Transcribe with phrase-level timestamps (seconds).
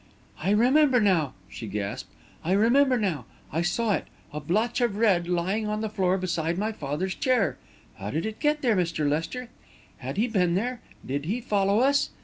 [0.41, 2.09] "I remember now!" she gasped.
[2.43, 3.25] "I remember now!
[3.53, 7.59] I saw it a blotch of red lying on the floor beside my father's chair!
[7.97, 9.07] How did it get there, Mr.
[9.07, 9.49] Lester?
[9.97, 10.81] Had he been there?
[11.05, 12.09] Did he follow us?"